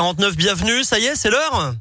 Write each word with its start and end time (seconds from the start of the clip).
7h49, 0.00 0.34
bienvenue, 0.34 0.82
ça 0.82 0.98
y 0.98 1.04
est, 1.04 1.14
c'est 1.14 1.28
l'heure 1.28 1.74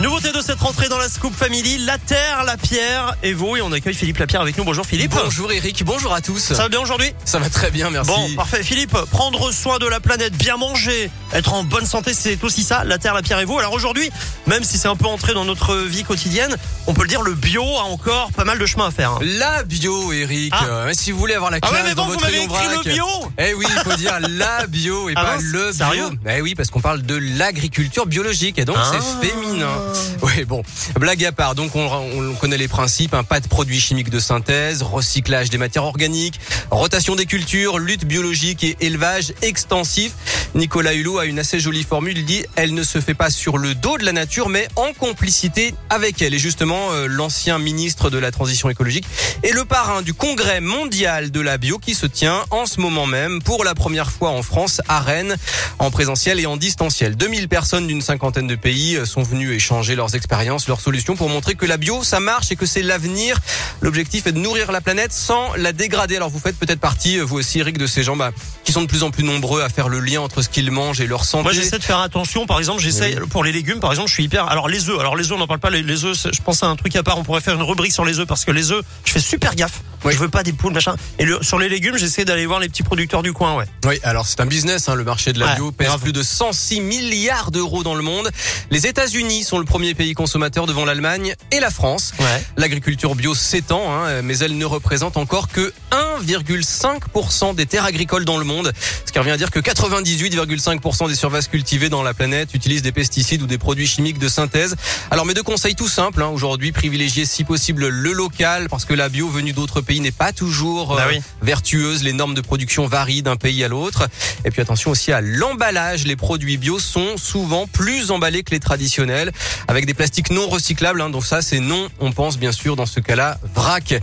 Nouveauté 0.00 0.32
de 0.32 0.40
cette 0.40 0.60
rentrée 0.60 0.88
dans 0.88 0.96
la 0.96 1.10
Scoop 1.10 1.34
Family, 1.34 1.76
la 1.84 1.98
terre, 1.98 2.44
la 2.46 2.56
pierre 2.56 3.16
et 3.22 3.34
vous. 3.34 3.56
Et 3.56 3.60
on 3.60 3.70
accueille 3.70 3.92
Philippe 3.92 4.16
Lapierre 4.16 4.40
avec 4.40 4.56
nous. 4.56 4.64
Bonjour 4.64 4.86
Philippe. 4.86 5.12
Bonjour 5.22 5.52
Eric, 5.52 5.84
bonjour 5.84 6.14
à 6.14 6.22
tous. 6.22 6.38
Ça 6.38 6.54
va 6.54 6.68
bien 6.70 6.80
aujourd'hui? 6.80 7.12
Ça 7.26 7.38
va 7.38 7.50
très 7.50 7.70
bien, 7.70 7.90
merci. 7.90 8.10
Bon, 8.10 8.34
parfait. 8.34 8.62
Philippe, 8.62 8.96
prendre 9.10 9.52
soin 9.52 9.78
de 9.78 9.86
la 9.86 10.00
planète, 10.00 10.32
bien 10.38 10.56
manger, 10.56 11.10
être 11.34 11.52
en 11.52 11.64
bonne 11.64 11.84
santé, 11.84 12.14
c'est 12.14 12.42
aussi 12.42 12.62
ça, 12.62 12.82
la 12.84 12.96
terre, 12.96 13.12
la 13.12 13.20
pierre 13.20 13.40
et 13.40 13.44
vous. 13.44 13.58
Alors 13.58 13.74
aujourd'hui, 13.74 14.10
même 14.46 14.64
si 14.64 14.78
c'est 14.78 14.88
un 14.88 14.96
peu 14.96 15.04
entré 15.06 15.34
dans 15.34 15.44
notre 15.44 15.76
vie 15.76 16.02
quotidienne, 16.04 16.56
on 16.86 16.94
peut 16.94 17.02
le 17.02 17.08
dire, 17.08 17.20
le 17.20 17.34
bio 17.34 17.62
a 17.62 17.82
encore 17.82 18.32
pas 18.32 18.44
mal 18.44 18.58
de 18.58 18.64
chemin 18.64 18.86
à 18.86 18.90
faire. 18.90 19.10
hein. 19.10 19.18
La 19.22 19.64
bio, 19.64 20.12
Eric. 20.14 20.54
Ah. 20.56 20.64
Euh, 20.64 20.90
si 20.94 21.12
vous 21.12 21.18
voulez 21.18 21.34
avoir 21.34 21.50
la 21.50 21.58
Ah 21.60 21.66
ouais, 21.66 21.72
classe 21.76 21.88
mais 21.88 21.94
dans 21.94 22.04
bon, 22.06 22.12
vous 22.12 22.14
votre 22.14 22.24
m'avez 22.24 22.38
rayon 22.38 22.50
écrit 22.54 22.66
vrac. 22.74 22.84
le 22.86 22.90
bio 22.92 23.06
Eh 23.38 23.52
oui, 23.52 23.66
il 23.68 23.82
faut 23.90 23.96
dire 23.98 24.18
la 24.30 24.66
bio 24.66 25.10
et 25.10 25.12
Ah 25.16 25.24
pas 25.24 25.34
mince, 25.34 25.42
le 25.44 25.62
bio. 25.64 25.72
sérieux? 25.72 26.08
Eh 26.26 26.40
oui, 26.40 26.54
parce 26.54 26.70
qu'on 26.70 26.80
parle 26.80 27.02
de 27.02 27.16
l'agriculture 27.16 28.06
biologique 28.06 28.58
et 28.58 28.64
donc 28.64 28.76
Ah. 28.78 28.90
c'est 28.92 29.28
féminin. 29.28 29.68
Oui, 30.22 30.44
bon, 30.44 30.62
blague 30.98 31.24
à 31.24 31.32
part. 31.32 31.54
Donc 31.54 31.74
on, 31.74 31.86
on 31.86 32.34
connaît 32.34 32.58
les 32.58 32.68
principes, 32.68 33.14
hein, 33.14 33.24
pas 33.24 33.40
de 33.40 33.48
produits 33.48 33.80
chimiques 33.80 34.10
de 34.10 34.18
synthèse, 34.18 34.82
recyclage 34.82 35.50
des 35.50 35.58
matières 35.58 35.84
organiques, 35.84 36.40
rotation 36.70 37.16
des 37.16 37.26
cultures, 37.26 37.78
lutte 37.78 38.04
biologique 38.04 38.64
et 38.64 38.76
élevage 38.80 39.32
extensif. 39.42 40.12
Nicolas 40.54 40.94
Hulot 40.94 41.18
a 41.18 41.26
une 41.26 41.38
assez 41.38 41.60
jolie 41.60 41.84
formule. 41.84 42.18
Il 42.18 42.24
dit 42.24 42.44
elle 42.56 42.74
ne 42.74 42.82
se 42.82 43.00
fait 43.00 43.14
pas 43.14 43.30
sur 43.30 43.56
le 43.56 43.74
dos 43.74 43.98
de 43.98 44.04
la 44.04 44.12
nature, 44.12 44.48
mais 44.48 44.66
en 44.76 44.92
complicité 44.92 45.74
avec 45.88 46.20
elle. 46.22 46.34
Et 46.34 46.38
justement, 46.38 46.90
euh, 46.92 47.06
l'ancien 47.06 47.58
ministre 47.58 48.10
de 48.10 48.18
la 48.18 48.30
transition 48.32 48.68
écologique 48.68 49.06
est 49.42 49.52
le 49.52 49.64
parrain 49.64 50.02
du 50.02 50.12
congrès 50.12 50.60
mondial 50.60 51.30
de 51.30 51.40
la 51.40 51.56
bio 51.56 51.78
qui 51.78 51.94
se 51.94 52.06
tient 52.06 52.44
en 52.50 52.66
ce 52.66 52.80
moment 52.80 53.06
même 53.06 53.40
pour 53.42 53.62
la 53.64 53.74
première 53.74 54.10
fois 54.10 54.30
en 54.30 54.42
France 54.42 54.80
à 54.88 55.00
Rennes, 55.00 55.36
en 55.78 55.90
présentiel 55.90 56.40
et 56.40 56.46
en 56.46 56.56
distanciel. 56.56 57.16
2000 57.16 57.48
personnes 57.48 57.86
d'une 57.86 58.02
cinquantaine 58.02 58.48
de 58.48 58.56
pays 58.56 58.96
euh, 58.96 59.04
sont 59.04 59.22
venues 59.22 59.54
échanger 59.54 59.94
leurs 59.94 60.16
expériences, 60.16 60.66
leurs 60.66 60.80
solutions 60.80 61.14
pour 61.14 61.28
montrer 61.28 61.54
que 61.54 61.66
la 61.66 61.76
bio, 61.76 62.02
ça 62.02 62.18
marche 62.18 62.50
et 62.50 62.56
que 62.56 62.66
c'est 62.66 62.82
l'avenir. 62.82 63.38
L'objectif 63.80 64.26
est 64.26 64.32
de 64.32 64.38
nourrir 64.38 64.72
la 64.72 64.80
planète 64.80 65.12
sans 65.12 65.54
la 65.54 65.72
dégrader. 65.72 66.16
Alors 66.16 66.30
vous 66.30 66.40
faites 66.40 66.58
peut-être 66.58 66.80
partie, 66.80 67.18
euh, 67.18 67.22
vous 67.22 67.38
aussi 67.38 67.60
Eric, 67.60 67.78
de 67.78 67.86
ces 67.86 68.02
gens 68.02 68.16
bah, 68.16 68.32
qui 68.64 68.72
sont 68.72 68.82
de 68.82 68.86
plus 68.88 69.04
en 69.04 69.10
plus 69.10 69.24
nombreux 69.24 69.62
à 69.62 69.68
faire 69.68 69.88
le 69.88 70.00
lien 70.00 70.20
entre 70.20 70.39
ce 70.42 70.48
qu'ils 70.48 70.70
mangent 70.70 71.00
et 71.00 71.06
leur 71.06 71.24
santé. 71.24 71.44
Moi, 71.44 71.52
j'essaie 71.52 71.78
de 71.78 71.84
faire 71.84 71.98
attention. 71.98 72.46
Par 72.46 72.58
exemple, 72.58 72.80
j'essaie 72.80 73.16
pour 73.30 73.44
les 73.44 73.52
légumes. 73.52 73.80
Par 73.80 73.90
exemple, 73.90 74.08
je 74.08 74.14
suis 74.14 74.24
hyper. 74.24 74.48
Alors 74.48 74.68
les 74.68 74.88
œufs. 74.88 74.98
Alors 74.98 75.16
les 75.16 75.30
œufs, 75.30 75.36
on 75.36 75.38
n'en 75.38 75.46
parle 75.46 75.60
pas. 75.60 75.70
Les, 75.70 75.82
les 75.82 76.04
œufs, 76.04 76.26
je 76.32 76.42
pense 76.42 76.62
à 76.62 76.66
un 76.66 76.76
truc 76.76 76.94
à 76.96 77.02
part. 77.02 77.18
On 77.18 77.24
pourrait 77.24 77.40
faire 77.40 77.54
une 77.54 77.62
rubrique 77.62 77.92
sur 77.92 78.04
les 78.04 78.18
œufs 78.18 78.26
parce 78.26 78.44
que 78.44 78.50
les 78.50 78.72
œufs, 78.72 78.84
je 79.04 79.12
fais 79.12 79.20
super 79.20 79.54
gaffe. 79.54 79.82
Oui. 80.04 80.12
Je 80.14 80.18
veux 80.18 80.28
pas 80.28 80.42
des 80.42 80.52
poules, 80.52 80.72
machin. 80.72 80.94
Et 81.18 81.24
le, 81.24 81.42
sur 81.42 81.58
les 81.58 81.68
légumes, 81.68 81.96
j'essaie 81.96 82.24
d'aller 82.24 82.46
voir 82.46 82.60
les 82.60 82.68
petits 82.68 82.82
producteurs 82.82 83.22
du 83.22 83.32
coin. 83.32 83.54
Ouais. 83.56 83.64
Oui, 83.84 83.98
alors 84.02 84.26
c'est 84.26 84.40
un 84.40 84.46
business, 84.46 84.88
hein, 84.88 84.94
le 84.94 85.04
marché 85.04 85.32
de 85.32 85.38
la 85.38 85.46
Ouais, 85.46 85.54
bio 85.56 85.72
pèse 85.72 85.88
grave. 85.88 86.00
plus 86.00 86.12
de 86.12 86.22
106 86.22 86.80
milliards 86.80 87.50
d'euros 87.50 87.82
dans 87.82 87.94
le 87.94 88.02
monde. 88.02 88.30
Les 88.70 88.86
États-Unis 88.86 89.44
sont 89.44 89.58
le 89.58 89.64
premier 89.64 89.94
pays 89.94 90.14
consommateur 90.14 90.66
devant 90.66 90.84
l'Allemagne 90.84 91.34
et 91.50 91.60
la 91.60 91.70
France. 91.70 92.12
Ouais. 92.18 92.44
L'agriculture 92.56 93.14
bio 93.14 93.34
s'étend, 93.34 93.92
hein, 93.92 94.22
mais 94.22 94.38
elle 94.38 94.56
ne 94.56 94.64
représente 94.64 95.16
encore 95.16 95.48
que 95.48 95.72
1,5% 95.90 97.54
des 97.54 97.66
terres 97.66 97.84
agricoles 97.84 98.24
dans 98.24 98.38
le 98.38 98.44
monde, 98.44 98.72
ce 99.06 99.12
qui 99.12 99.18
revient 99.18 99.30
à 99.32 99.36
dire 99.36 99.50
que 99.50 99.60
98,5% 99.60 101.08
des 101.08 101.14
surfaces 101.14 101.48
cultivées 101.48 101.88
dans 101.88 102.02
la 102.02 102.14
planète 102.14 102.54
utilisent 102.54 102.82
des 102.82 102.92
pesticides 102.92 103.42
ou 103.42 103.46
des 103.46 103.58
produits 103.58 103.86
chimiques 103.86 104.18
de 104.18 104.28
synthèse. 104.28 104.76
Alors 105.10 105.26
mes 105.26 105.34
deux 105.34 105.42
conseils 105.42 105.74
tout 105.74 105.88
simples, 105.88 106.22
hein, 106.22 106.28
aujourd'hui 106.28 106.72
privilégier 106.72 107.24
si 107.24 107.44
possible 107.44 107.88
le 107.88 108.12
local 108.12 108.68
parce 108.68 108.84
que 108.84 108.94
la 108.94 109.08
bio 109.08 109.28
venue 109.28 109.52
d'autres 109.52 109.80
pays 109.80 109.89
n'est 109.98 110.12
pas 110.12 110.32
toujours 110.32 110.94
Bah 110.94 111.06
euh, 111.08 111.14
oui. 111.14 111.22
vertueuse, 111.42 112.04
les 112.04 112.12
normes 112.12 112.34
de 112.34 112.40
production 112.40 112.86
varient 112.86 113.22
d'un 113.22 113.34
pays 113.36 113.64
à 113.64 113.68
l'autre. 113.68 114.08
Et 114.44 114.50
puis 114.52 114.62
attention 114.62 114.92
aussi 114.92 115.10
à 115.10 115.20
l'emballage, 115.20 116.06
les 116.06 116.14
produits 116.16 116.56
bio 116.58 116.78
sont 116.78 117.16
souvent 117.16 117.66
plus 117.66 118.12
emballés 118.12 118.44
que 118.44 118.52
les 118.52 118.60
traditionnels 118.60 119.32
avec 119.66 119.86
des 119.86 119.94
plastiques 119.94 120.30
non 120.30 120.48
recyclables, 120.48 121.00
hein, 121.00 121.10
donc 121.10 121.24
ça 121.26 121.42
c'est 121.42 121.60
non, 121.60 121.88
on 121.98 122.12
pense 122.12 122.38
bien 122.38 122.52
sûr 122.52 122.76
dans 122.76 122.86
ce 122.86 123.00
cas-là 123.00 123.38
vrac. 123.54 124.00